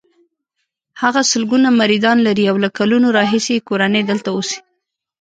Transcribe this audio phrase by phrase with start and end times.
[1.01, 4.59] هغه سلګونه مریدان لري او له کلونو راهیسې یې کورنۍ دلته اوسي.